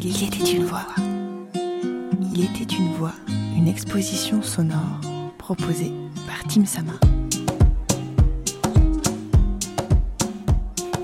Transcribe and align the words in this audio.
Il 0.00 0.24
était 0.24 0.52
une 0.52 0.64
voix. 0.64 0.86
Il 2.34 2.44
était 2.44 2.74
une 2.74 2.92
voix, 2.92 3.14
une 3.56 3.66
exposition 3.66 4.42
sonore 4.42 5.00
proposée 5.38 5.92
par 6.26 6.44
Tim 6.48 6.64
Sama. 6.64 6.92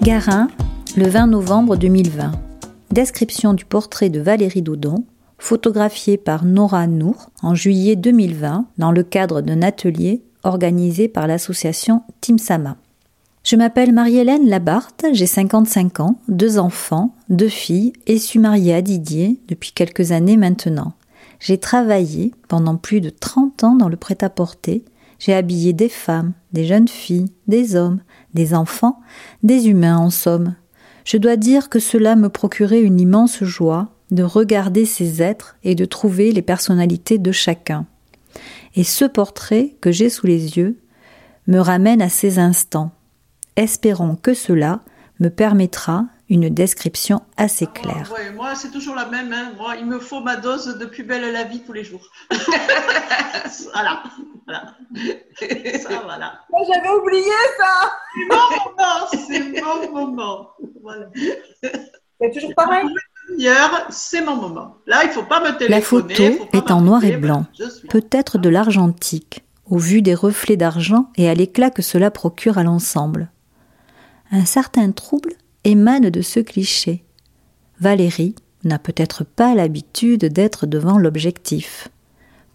Garin, 0.00 0.48
le 0.96 1.08
20 1.08 1.26
novembre 1.26 1.76
2020. 1.76 2.32
Description 2.92 3.52
du 3.54 3.64
portrait 3.64 4.10
de 4.10 4.20
Valérie 4.20 4.62
Dodon, 4.62 5.04
photographié 5.38 6.16
par 6.16 6.44
Nora 6.44 6.86
Nour 6.86 7.30
en 7.42 7.56
juillet 7.56 7.96
2020 7.96 8.66
dans 8.78 8.92
le 8.92 9.02
cadre 9.02 9.40
d'un 9.40 9.62
atelier 9.62 10.22
organisé 10.44 11.08
par 11.08 11.26
l'association 11.26 12.02
Tim 12.20 12.38
Sama. 12.38 12.76
Je 13.44 13.56
m'appelle 13.56 13.92
Marie-Hélène 13.92 14.48
Labarthe, 14.48 15.04
j'ai 15.12 15.26
55 15.26 16.00
ans, 16.00 16.18
deux 16.28 16.58
enfants, 16.58 17.14
deux 17.28 17.50
filles 17.50 17.92
et 18.06 18.18
suis 18.18 18.38
mariée 18.38 18.72
à 18.72 18.80
Didier 18.80 19.38
depuis 19.48 19.72
quelques 19.72 20.12
années 20.12 20.38
maintenant. 20.38 20.94
J'ai 21.40 21.58
travaillé 21.58 22.32
pendant 22.48 22.76
plus 22.76 23.02
de 23.02 23.10
30 23.10 23.64
ans 23.64 23.74
dans 23.74 23.90
le 23.90 23.98
prêt-à-porter. 23.98 24.82
J'ai 25.18 25.34
habillé 25.34 25.74
des 25.74 25.90
femmes, 25.90 26.32
des 26.54 26.64
jeunes 26.64 26.88
filles, 26.88 27.32
des 27.46 27.76
hommes, 27.76 28.00
des 28.32 28.54
enfants, 28.54 29.00
des 29.42 29.68
humains 29.68 29.98
en 29.98 30.08
somme. 30.08 30.54
Je 31.04 31.18
dois 31.18 31.36
dire 31.36 31.68
que 31.68 31.80
cela 31.80 32.16
me 32.16 32.30
procurait 32.30 32.80
une 32.80 32.98
immense 32.98 33.44
joie 33.44 33.90
de 34.10 34.22
regarder 34.22 34.86
ces 34.86 35.20
êtres 35.20 35.58
et 35.64 35.74
de 35.74 35.84
trouver 35.84 36.32
les 36.32 36.40
personnalités 36.40 37.18
de 37.18 37.30
chacun. 37.30 37.84
Et 38.74 38.84
ce 38.84 39.04
portrait 39.04 39.76
que 39.82 39.92
j'ai 39.92 40.08
sous 40.08 40.26
les 40.26 40.56
yeux 40.56 40.78
me 41.46 41.58
ramène 41.58 42.00
à 42.00 42.08
ces 42.08 42.38
instants, 42.38 42.90
Espérons 43.56 44.16
que 44.16 44.34
cela 44.34 44.80
me 45.20 45.28
permettra 45.28 46.06
une 46.28 46.48
description 46.48 47.22
assez 47.36 47.66
ah, 47.68 47.78
claire. 47.78 48.12
moi, 48.34 48.54
c'est 48.54 48.70
toujours 48.70 48.94
la 48.94 49.06
même. 49.06 49.32
Hein. 49.32 49.52
Moi, 49.56 49.76
il 49.78 49.86
me 49.86 49.98
faut 49.98 50.20
ma 50.20 50.36
dose 50.36 50.78
de 50.78 50.86
plus 50.86 51.04
belle 51.04 51.30
la 51.32 51.44
vie 51.44 51.62
tous 51.64 51.72
les 51.72 51.84
jours. 51.84 52.08
voilà. 53.72 54.02
voilà. 54.46 54.74
Ça, 55.80 56.00
voilà. 56.04 56.40
Moi, 56.50 56.60
j'avais 56.72 56.88
oublié 56.88 57.32
ça. 57.58 57.92
C'est 59.10 59.60
mon 59.60 59.60
moment. 59.60 59.88
C'est 59.92 59.92
mon 59.92 60.06
moment. 60.06 60.50
Voilà. 60.82 61.06
C'est 62.20 62.32
toujours 62.32 62.54
pareil. 62.54 62.86
C'est 63.90 64.22
mon 64.22 64.36
moment. 64.36 64.76
Là, 64.86 65.04
il 65.04 65.08
ne 65.08 65.12
faut 65.12 65.22
pas 65.22 65.40
me 65.40 65.56
téléphoner. 65.56 65.70
La 65.70 65.82
photo 65.82 66.48
est 66.52 66.70
en 66.70 66.80
noir 66.80 67.04
et 67.04 67.16
blanc, 67.16 67.46
peut-être 67.88 68.38
de 68.38 68.48
l'argentique, 68.48 69.44
au 69.66 69.78
vu 69.78 70.02
des 70.02 70.14
reflets 70.14 70.56
d'argent 70.56 71.10
et 71.16 71.28
à 71.28 71.34
l'éclat 71.34 71.70
que 71.70 71.82
cela 71.82 72.10
procure 72.10 72.58
à 72.58 72.62
l'ensemble 72.62 73.30
un 74.34 74.44
certain 74.44 74.90
trouble 74.90 75.34
émane 75.62 76.10
de 76.10 76.20
ce 76.20 76.40
cliché. 76.40 77.04
Valérie 77.80 78.34
n'a 78.64 78.80
peut-être 78.80 79.24
pas 79.24 79.54
l'habitude 79.54 80.24
d'être 80.24 80.66
devant 80.66 80.98
l'objectif. 80.98 81.88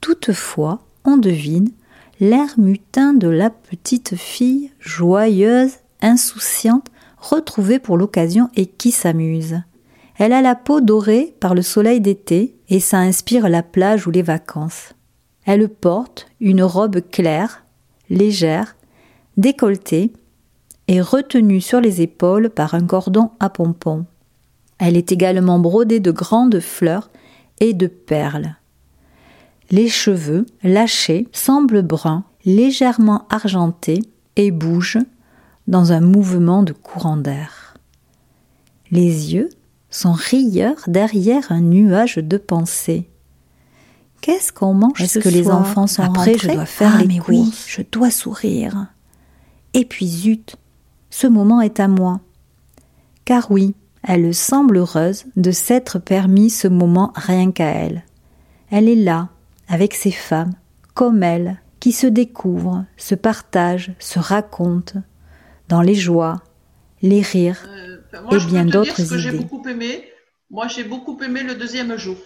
Toutefois, 0.00 0.80
on 1.04 1.16
devine 1.16 1.70
l'air 2.18 2.58
mutin 2.58 3.14
de 3.14 3.28
la 3.28 3.50
petite 3.50 4.16
fille, 4.16 4.72
joyeuse, 4.80 5.74
insouciante, 6.02 6.88
retrouvée 7.16 7.78
pour 7.78 7.96
l'occasion 7.96 8.50
et 8.56 8.66
qui 8.66 8.90
s'amuse. 8.90 9.60
Elle 10.16 10.32
a 10.32 10.42
la 10.42 10.56
peau 10.56 10.80
dorée 10.80 11.36
par 11.38 11.54
le 11.54 11.62
soleil 11.62 12.00
d'été 12.00 12.56
et 12.68 12.80
ça 12.80 12.98
inspire 12.98 13.48
la 13.48 13.62
plage 13.62 14.08
ou 14.08 14.10
les 14.10 14.22
vacances. 14.22 14.94
Elle 15.44 15.68
porte 15.68 16.26
une 16.40 16.64
robe 16.64 17.00
claire, 17.08 17.64
légère, 18.10 18.76
décolletée, 19.36 20.12
est 20.88 21.00
retenue 21.00 21.60
sur 21.60 21.80
les 21.80 22.00
épaules 22.00 22.50
par 22.50 22.74
un 22.74 22.84
cordon 22.84 23.30
à 23.40 23.50
pompons. 23.50 24.06
Elle 24.78 24.96
est 24.96 25.12
également 25.12 25.58
brodée 25.58 26.00
de 26.00 26.10
grandes 26.10 26.60
fleurs 26.60 27.10
et 27.60 27.74
de 27.74 27.86
perles. 27.86 28.56
Les 29.70 29.88
cheveux, 29.88 30.46
lâchés, 30.62 31.28
semblent 31.32 31.82
bruns, 31.82 32.24
légèrement 32.44 33.26
argentés 33.28 34.02
et 34.36 34.50
bougent 34.50 35.04
dans 35.66 35.92
un 35.92 36.00
mouvement 36.00 36.62
de 36.62 36.72
courant 36.72 37.18
d'air. 37.18 37.74
Les 38.90 39.34
yeux 39.34 39.50
sont 39.90 40.12
rieurs 40.12 40.82
derrière 40.86 41.52
un 41.52 41.60
nuage 41.60 42.16
de 42.16 42.38
pensées. 42.38 43.10
Qu'est-ce 44.22 44.52
qu'on 44.52 44.74
mange 44.74 45.00
Est-ce 45.00 45.18
que 45.18 45.28
les 45.28 45.50
enfants 45.50 45.86
sont 45.86 46.02
Après, 46.02 46.38
je 46.38 46.48
dois 46.48 46.66
faire 46.66 46.96
ah, 46.98 47.04
les 47.04 47.18
courses. 47.18 47.66
je 47.68 47.82
dois 47.90 48.10
sourire. 48.10 48.86
Et 49.74 49.84
puis 49.84 50.08
zut, 50.08 50.56
ce 51.10 51.26
moment 51.26 51.60
est 51.60 51.80
à 51.80 51.88
moi. 51.88 52.20
Car 53.24 53.50
oui, 53.50 53.74
elle 54.02 54.34
semble 54.34 54.78
heureuse 54.78 55.24
de 55.36 55.50
s'être 55.50 55.98
permis 55.98 56.50
ce 56.50 56.68
moment 56.68 57.12
rien 57.14 57.52
qu'à 57.52 57.68
elle. 57.68 58.04
Elle 58.70 58.88
est 58.88 58.94
là, 58.94 59.28
avec 59.68 59.94
ses 59.94 60.10
femmes, 60.10 60.54
comme 60.94 61.22
elle, 61.22 61.60
qui 61.80 61.92
se 61.92 62.06
découvrent, 62.06 62.84
se 62.96 63.14
partagent, 63.14 63.92
se 63.98 64.18
racontent, 64.18 65.02
dans 65.68 65.82
les 65.82 65.94
joies, 65.94 66.42
les 67.02 67.22
rires 67.22 67.66
euh, 67.68 67.98
et 68.32 68.44
bien 68.46 68.64
d'autres 68.64 69.00
idées. 69.00 69.18
J'ai 69.18 69.32
beaucoup 69.32 69.66
aimé. 69.68 70.08
Moi, 70.50 70.66
j'ai 70.68 70.84
beaucoup 70.84 71.18
aimé 71.22 71.42
le 71.42 71.54
deuxième 71.54 71.96
jour. 71.96 72.16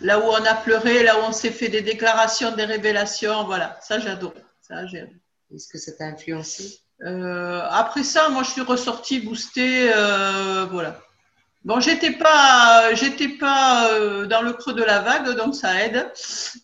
Là 0.00 0.18
où 0.20 0.24
on 0.24 0.44
a 0.44 0.54
pleuré, 0.54 1.02
là 1.02 1.18
où 1.18 1.24
on 1.28 1.32
s'est 1.32 1.50
fait 1.50 1.68
des 1.68 1.80
déclarations, 1.80 2.54
des 2.54 2.64
révélations, 2.64 3.44
voilà, 3.44 3.78
ça 3.80 3.98
j'adore. 3.98 4.34
Ça. 4.60 4.82
Est-ce 4.84 5.68
que 5.68 5.78
ça 5.78 5.92
t'a 5.92 6.06
influencé? 6.06 6.80
Euh, 7.02 7.60
après 7.70 8.02
ça, 8.02 8.28
moi, 8.28 8.42
je 8.42 8.50
suis 8.50 8.60
ressortie 8.60 9.20
boostée, 9.20 9.90
euh, 9.94 10.66
voilà. 10.70 11.00
Bon, 11.64 11.80
j'étais 11.80 12.10
pas, 12.10 12.94
j'étais 12.94 13.28
pas 13.28 13.88
euh, 13.88 14.26
dans 14.26 14.42
le 14.42 14.52
creux 14.52 14.74
de 14.74 14.82
la 14.82 15.00
vague, 15.00 15.34
donc 15.34 15.54
ça 15.54 15.82
aide. 15.82 16.06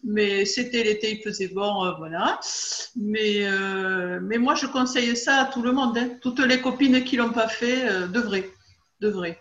Mais 0.04 0.44
c'était 0.44 0.84
l'été, 0.84 1.12
il 1.12 1.22
faisait 1.22 1.48
bon, 1.48 1.94
voilà. 1.96 2.38
Mais, 2.96 3.46
mais 4.20 4.36
moi, 4.38 4.54
je 4.54 4.66
conseille 4.66 5.16
ça 5.16 5.36
à 5.40 5.44
tout 5.46 5.62
le 5.62 5.72
monde. 5.72 5.96
Hein. 5.96 6.10
Toutes 6.20 6.40
les 6.40 6.60
copines 6.60 7.02
qui 7.02 7.16
l'ont 7.16 7.32
pas 7.32 7.48
fait 7.48 8.08
devraient, 8.08 8.50
devraient. 9.00 9.38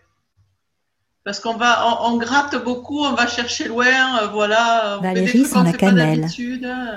Parce 1.25 1.41
qu'on 1.41 1.55
va, 1.55 2.05
on, 2.05 2.15
gratte 2.15 2.63
beaucoup, 2.63 3.03
on 3.03 3.11
va 3.11 3.27
chercher 3.27 3.67
loin, 3.67 4.27
voilà. 4.27 4.99
Valérie 5.01 5.43
sans 5.43 5.63
la 5.63 5.73
cannelle, 5.73 6.25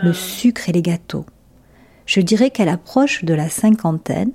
le 0.02 0.12
sucre 0.12 0.68
et 0.68 0.72
les 0.72 0.82
gâteaux. 0.82 1.26
Je 2.06 2.20
dirais 2.20 2.50
qu'elle 2.50 2.68
approche 2.68 3.24
de 3.24 3.34
la 3.34 3.48
cinquantaine. 3.48 4.32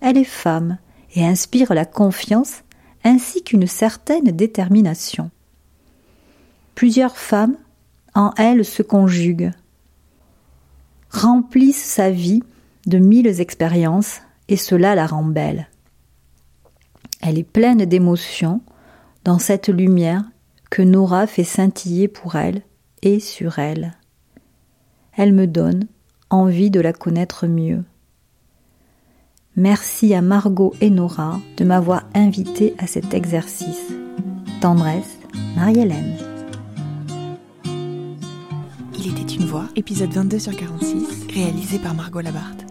Elle 0.00 0.16
est 0.16 0.24
femme 0.24 0.78
et 1.14 1.24
inspire 1.24 1.74
la 1.74 1.84
confiance 1.84 2.62
ainsi 3.04 3.42
qu'une 3.42 3.66
certaine 3.66 4.30
détermination. 4.30 5.30
Plusieurs 6.74 7.16
femmes 7.16 7.56
en 8.14 8.32
elle 8.36 8.64
se 8.64 8.82
conjuguent, 8.82 9.52
remplissent 11.10 11.84
sa 11.84 12.10
vie 12.10 12.42
de 12.86 12.98
mille 12.98 13.40
expériences 13.40 14.20
et 14.48 14.56
cela 14.56 14.94
la 14.94 15.06
rend 15.06 15.24
belle. 15.24 15.68
Elle 17.22 17.38
est 17.38 17.44
pleine 17.44 17.84
d'émotions 17.84 18.60
dans 19.24 19.38
cette 19.38 19.68
lumière 19.68 20.22
que 20.70 20.82
Nora 20.82 21.26
fait 21.26 21.44
scintiller 21.44 22.08
pour 22.08 22.36
elle 22.36 22.62
et 23.02 23.20
sur 23.20 23.58
elle. 23.58 23.94
Elle 25.16 25.32
me 25.32 25.46
donne 25.46 25.86
envie 26.30 26.70
de 26.70 26.80
la 26.80 26.92
connaître 26.92 27.46
mieux. 27.46 27.84
Merci 29.56 30.14
à 30.14 30.22
Margot 30.22 30.74
et 30.80 30.90
Nora 30.90 31.38
de 31.56 31.64
m'avoir 31.64 32.04
invité 32.14 32.74
à 32.78 32.86
cet 32.86 33.14
exercice. 33.14 33.92
Tendresse, 34.60 35.18
Marie-Hélène. 35.56 36.16
Il 38.98 39.12
était 39.12 39.34
une 39.34 39.44
voix, 39.44 39.66
épisode 39.76 40.10
22 40.10 40.38
sur 40.38 40.56
46, 40.56 41.26
réalisé 41.32 41.78
par 41.78 41.94
Margot 41.94 42.20
Labarthe. 42.20 42.64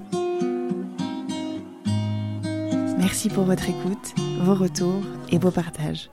Merci 2.98 3.30
pour 3.30 3.44
votre 3.44 3.70
écoute, 3.70 4.16
vos 4.42 4.56
retours 4.56 5.04
et 5.30 5.38
vos 5.38 5.52
partages. 5.52 6.10